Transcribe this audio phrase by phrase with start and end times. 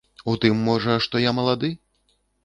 [0.31, 1.69] У тым, можа, што я малады?